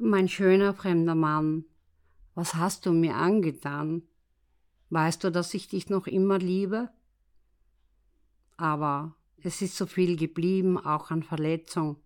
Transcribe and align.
Mein 0.00 0.28
schöner 0.28 0.74
fremder 0.74 1.16
Mann, 1.16 1.64
was 2.36 2.54
hast 2.54 2.86
du 2.86 2.92
mir 2.92 3.16
angetan? 3.16 4.02
Weißt 4.90 5.24
du, 5.24 5.32
dass 5.32 5.54
ich 5.54 5.66
dich 5.66 5.90
noch 5.90 6.06
immer 6.06 6.38
liebe? 6.38 6.88
Aber 8.56 9.16
es 9.42 9.60
ist 9.60 9.76
so 9.76 9.86
viel 9.86 10.16
geblieben, 10.16 10.78
auch 10.78 11.10
an 11.10 11.24
Verletzung. 11.24 11.96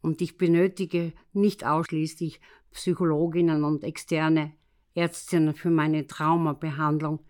Und 0.00 0.20
ich 0.20 0.36
benötige 0.36 1.12
nicht 1.32 1.64
ausschließlich 1.64 2.40
Psychologinnen 2.72 3.62
und 3.62 3.84
externe 3.84 4.52
Ärztinnen 4.94 5.54
für 5.54 5.70
meine 5.70 6.08
Traumabehandlung. 6.08 7.20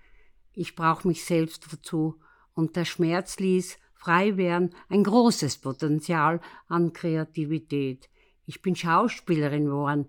Ich 0.54 0.74
brauche 0.74 1.06
mich 1.06 1.22
selbst 1.22 1.70
dazu. 1.70 2.18
Und 2.54 2.77
der 2.77 2.86
Schmerz 2.86 3.38
ließ 3.40 3.77
frei 3.93 4.38
werden 4.38 4.74
ein 4.88 5.04
großes 5.04 5.58
Potenzial 5.58 6.40
an 6.66 6.95
Kreativität. 6.95 8.08
Ich 8.46 8.62
bin 8.62 8.76
Schauspielerin 8.76 9.66
geworden. 9.66 10.08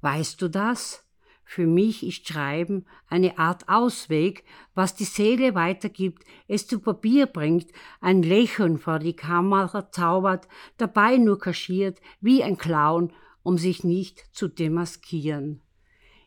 Weißt 0.00 0.40
du 0.40 0.48
das? 0.48 1.04
Für 1.44 1.66
mich 1.66 2.06
ist 2.06 2.26
Schreiben 2.26 2.86
eine 3.08 3.38
Art 3.38 3.68
Ausweg, 3.68 4.44
was 4.74 4.94
die 4.94 5.04
Seele 5.04 5.54
weitergibt, 5.54 6.24
es 6.48 6.66
zu 6.66 6.78
Papier 6.78 7.26
bringt, 7.26 7.70
ein 8.00 8.22
Lächeln 8.22 8.78
vor 8.78 9.00
die 9.00 9.14
Kamera 9.14 9.90
zaubert, 9.90 10.48
dabei 10.78 11.18
nur 11.18 11.38
kaschiert 11.38 12.00
wie 12.20 12.42
ein 12.42 12.56
Clown, 12.56 13.12
um 13.42 13.58
sich 13.58 13.84
nicht 13.84 14.34
zu 14.34 14.48
demaskieren. 14.48 15.60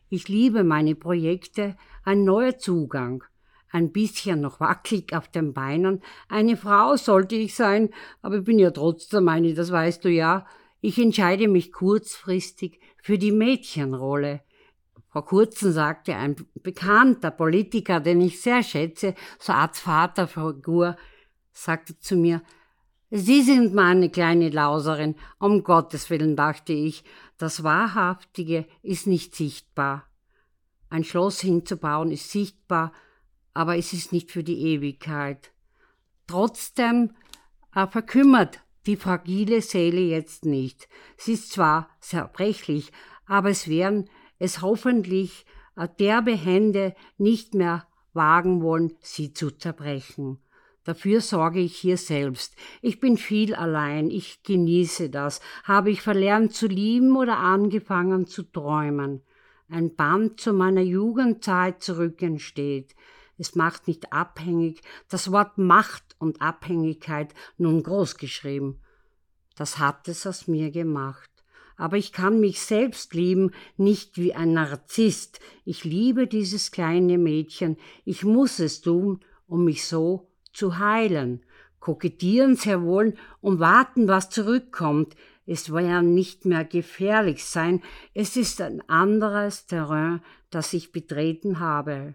Ich 0.08 0.28
liebe 0.28 0.62
meine 0.62 0.94
Projekte, 0.94 1.76
ein 2.04 2.22
neuer 2.22 2.58
Zugang, 2.58 3.24
ein 3.72 3.90
bisschen 3.90 4.40
noch 4.40 4.60
wackelig 4.60 5.12
auf 5.12 5.28
den 5.28 5.52
Beinen. 5.54 6.02
Eine 6.28 6.56
Frau 6.56 6.96
sollte 6.96 7.34
ich 7.34 7.56
sein, 7.56 7.90
aber 8.22 8.36
ich 8.36 8.44
bin 8.44 8.58
ja 8.58 8.70
trotzdem 8.70 9.26
eine, 9.28 9.54
das 9.54 9.72
weißt 9.72 10.04
du 10.04 10.10
ja. 10.10 10.46
Ich 10.80 10.98
entscheide 10.98 11.48
mich 11.48 11.72
kurzfristig 11.72 12.80
für 13.02 13.18
die 13.18 13.32
Mädchenrolle. 13.32 14.42
Vor 15.08 15.24
kurzem 15.24 15.72
sagte 15.72 16.14
ein 16.14 16.36
bekannter 16.62 17.30
Politiker, 17.30 18.00
den 18.00 18.20
ich 18.20 18.42
sehr 18.42 18.62
schätze, 18.62 19.14
so 19.38 19.52
Art 19.52 19.76
Vaterfigur, 19.76 20.96
sagte 21.52 21.98
zu 21.98 22.16
mir, 22.16 22.42
Sie 23.10 23.42
sind 23.42 23.72
meine 23.72 24.10
kleine 24.10 24.50
Lauserin. 24.50 25.14
Um 25.38 25.62
Gottes 25.62 26.10
Willen 26.10 26.36
dachte 26.36 26.72
ich, 26.72 27.04
das 27.38 27.62
Wahrhaftige 27.62 28.66
ist 28.82 29.06
nicht 29.06 29.34
sichtbar. 29.34 30.06
Ein 30.90 31.04
Schloss 31.04 31.40
hinzubauen 31.40 32.10
ist 32.10 32.30
sichtbar, 32.30 32.92
aber 33.54 33.76
es 33.78 33.92
ist 33.92 34.12
nicht 34.12 34.32
für 34.32 34.42
die 34.42 34.60
Ewigkeit. 34.60 35.52
Trotzdem 36.26 37.14
verkümmert 37.72 38.60
die 38.86 38.96
fragile 38.96 39.60
Seele 39.62 40.00
jetzt 40.00 40.44
nicht. 40.44 40.88
Sie 41.16 41.32
ist 41.32 41.52
zwar 41.52 41.88
zerbrechlich, 42.00 42.92
aber 43.26 43.50
es 43.50 43.68
werden 43.68 44.08
es 44.38 44.62
hoffentlich 44.62 45.44
äh, 45.76 45.88
derbe 45.98 46.32
Hände 46.32 46.94
nicht 47.18 47.54
mehr 47.54 47.86
wagen 48.12 48.62
wollen, 48.62 48.92
sie 49.00 49.32
zu 49.32 49.50
zerbrechen. 49.50 50.38
Dafür 50.84 51.20
sorge 51.20 51.58
ich 51.58 51.76
hier 51.76 51.96
selbst. 51.96 52.54
Ich 52.80 53.00
bin 53.00 53.16
viel 53.16 53.56
allein, 53.56 54.08
ich 54.08 54.44
genieße 54.44 55.10
das. 55.10 55.40
Habe 55.64 55.90
ich 55.90 56.00
verlernt 56.00 56.54
zu 56.54 56.68
lieben 56.68 57.16
oder 57.16 57.38
angefangen 57.38 58.26
zu 58.28 58.44
träumen. 58.44 59.22
Ein 59.68 59.96
Band 59.96 60.40
zu 60.40 60.52
meiner 60.52 60.82
Jugendzeit 60.82 61.82
zurück 61.82 62.22
entsteht. 62.22 62.94
Es 63.38 63.54
macht 63.54 63.86
nicht 63.86 64.12
abhängig, 64.12 64.82
das 65.08 65.30
Wort 65.30 65.58
Macht 65.58 66.16
und 66.18 66.40
Abhängigkeit 66.40 67.34
nun 67.58 67.82
groß 67.82 68.16
geschrieben. 68.16 68.80
Das 69.56 69.78
hat 69.78 70.08
es 70.08 70.26
aus 70.26 70.46
mir 70.46 70.70
gemacht 70.70 71.30
aber 71.76 71.96
ich 71.96 72.12
kann 72.12 72.40
mich 72.40 72.60
selbst 72.60 73.14
lieben, 73.14 73.52
nicht 73.76 74.16
wie 74.16 74.34
ein 74.34 74.52
Narzisst. 74.52 75.40
Ich 75.64 75.84
liebe 75.84 76.26
dieses 76.26 76.70
kleine 76.70 77.18
Mädchen, 77.18 77.76
ich 78.04 78.24
muss 78.24 78.58
es 78.58 78.80
tun, 78.80 79.20
um 79.46 79.64
mich 79.64 79.84
so 79.86 80.30
zu 80.52 80.78
heilen. 80.78 81.44
Kokettieren 81.78 82.56
sehr 82.56 82.82
wohl 82.82 83.14
und 83.40 83.60
warten, 83.60 84.08
was 84.08 84.30
zurückkommt. 84.30 85.14
Es 85.44 85.70
wird 85.70 85.84
ja 85.84 86.02
nicht 86.02 86.44
mehr 86.44 86.64
gefährlich 86.64 87.44
sein, 87.44 87.82
es 88.14 88.36
ist 88.36 88.60
ein 88.60 88.80
anderes 88.88 89.66
Terrain, 89.66 90.20
das 90.50 90.72
ich 90.72 90.90
betreten 90.90 91.60
habe. 91.60 92.14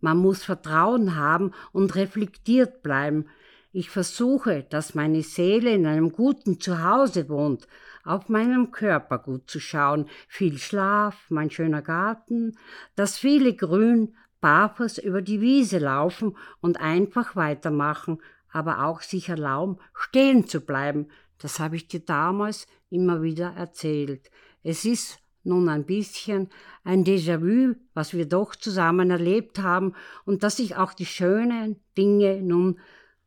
Man 0.00 0.18
muss 0.18 0.44
Vertrauen 0.44 1.16
haben 1.16 1.52
und 1.72 1.94
reflektiert 1.94 2.82
bleiben. 2.82 3.26
Ich 3.72 3.90
versuche, 3.90 4.64
dass 4.68 4.94
meine 4.94 5.22
Seele 5.22 5.72
in 5.72 5.86
einem 5.86 6.12
guten 6.12 6.60
Zuhause 6.60 7.28
wohnt, 7.28 7.68
auf 8.04 8.28
meinem 8.28 8.72
Körper 8.72 9.18
gut 9.18 9.48
zu 9.48 9.60
schauen, 9.60 10.06
viel 10.26 10.58
Schlaf, 10.58 11.26
mein 11.28 11.50
schöner 11.50 11.82
Garten, 11.82 12.56
das 12.96 13.18
viele 13.18 13.54
Grün, 13.54 14.16
barfuß 14.40 14.98
über 14.98 15.22
die 15.22 15.40
Wiese 15.40 15.78
laufen 15.78 16.36
und 16.60 16.80
einfach 16.80 17.36
weitermachen, 17.36 18.20
aber 18.50 18.84
auch 18.84 19.02
sich 19.02 19.28
erlauben, 19.28 19.78
stehen 19.94 20.46
zu 20.46 20.60
bleiben. 20.60 21.08
Das 21.38 21.60
habe 21.60 21.76
ich 21.76 21.88
dir 21.88 22.00
damals 22.00 22.66
immer 22.88 23.22
wieder 23.22 23.54
erzählt. 23.54 24.30
Es 24.62 24.84
ist 24.84 25.18
nun 25.42 25.68
ein 25.68 25.84
bisschen 25.84 26.48
ein 26.84 27.04
Déjà-vu, 27.04 27.74
was 27.94 28.14
wir 28.14 28.26
doch 28.26 28.54
zusammen 28.54 29.10
erlebt 29.10 29.58
haben 29.58 29.94
und 30.24 30.42
dass 30.42 30.58
ich 30.58 30.76
auch 30.76 30.92
die 30.92 31.06
schönen 31.06 31.80
Dinge 31.96 32.42
nun 32.42 32.78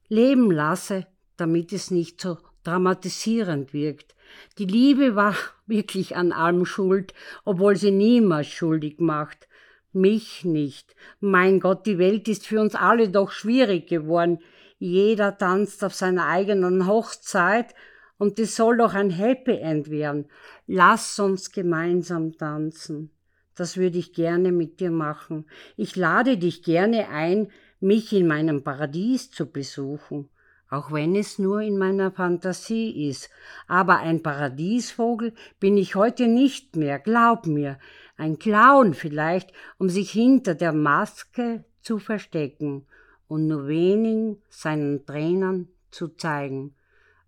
leben 0.08 0.52
lasse, 0.52 1.08
damit 1.38 1.74
es 1.74 1.92
nicht 1.92 2.22
so 2.22 2.38
dramatisierend 2.64 3.74
wirkt. 3.74 4.16
Die 4.58 4.66
Liebe 4.66 5.16
war 5.16 5.36
wirklich 5.66 6.16
an 6.16 6.32
allem 6.32 6.66
schuld, 6.66 7.14
obwohl 7.46 7.76
sie 7.76 7.92
niemals 7.92 8.48
schuldig 8.48 9.00
macht. 9.00 9.48
Mich 9.92 10.44
nicht. 10.44 10.96
Mein 11.20 11.60
Gott, 11.60 11.86
die 11.86 12.00
Welt 12.00 12.28
ist 12.28 12.48
für 12.48 12.60
uns 12.60 12.74
alle 12.74 13.10
doch 13.10 13.32
schwierig 13.32 13.88
geworden. 13.88 14.40
Jeder 14.80 15.38
tanzt 15.38 15.84
auf 15.84 15.94
seiner 15.94 16.26
eigenen 16.26 16.88
Hochzeit 16.88 17.76
und 18.24 18.40
es 18.40 18.56
soll 18.56 18.78
doch 18.78 18.94
ein 18.94 19.10
Happy 19.10 19.58
End 19.58 19.90
werden. 19.90 20.26
Lass 20.66 21.20
uns 21.20 21.52
gemeinsam 21.52 22.38
tanzen. 22.38 23.12
Das 23.56 23.76
würde 23.78 23.98
ich 23.98 24.14
gerne 24.14 24.52
mit 24.52 24.80
dir 24.80 24.92
machen. 24.92 25.46
Ich 25.76 25.96
lade 25.96 26.38
dich 26.38 26.64
gerne 26.64 27.10
ein, 27.10 27.52
mich 27.80 28.14
in 28.14 28.26
meinem 28.26 28.64
Paradies 28.64 29.30
zu 29.30 29.52
besuchen 29.52 30.30
auch 30.74 30.92
wenn 30.92 31.16
es 31.16 31.38
nur 31.38 31.62
in 31.62 31.78
meiner 31.78 32.12
Fantasie 32.12 33.08
ist. 33.08 33.30
Aber 33.68 34.00
ein 34.00 34.24
Paradiesvogel 34.24 35.36
bin 35.60 35.78
ich 35.78 35.94
heute 35.94 36.28
nicht 36.28 36.76
mehr, 36.76 36.98
glaub 36.98 37.46
mir. 37.46 37.78
Ein 38.18 38.40
Clown 38.40 38.96
vielleicht, 38.96 39.54
um 39.78 39.88
sich 39.88 40.10
hinter 40.10 40.56
der 40.56 40.74
Maske 40.74 41.64
zu 41.82 42.00
verstecken 42.00 42.88
und 43.28 43.46
nur 43.48 43.68
wenigen 43.68 44.42
seinen 44.50 45.06
Tränen 45.06 45.68
zu 45.92 46.08
zeigen. 46.08 46.74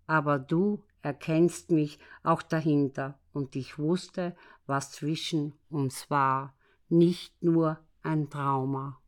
Aber 0.08 0.40
du 0.40 0.82
erkennst 1.06 1.70
mich 1.70 2.00
auch 2.24 2.42
dahinter 2.42 3.16
und 3.32 3.54
ich 3.54 3.78
wusste, 3.78 4.34
was 4.66 4.90
zwischen 4.90 5.54
uns 5.70 6.10
war, 6.10 6.52
nicht 6.88 7.40
nur 7.44 7.78
ein 8.02 8.28
Trauma. 8.28 9.00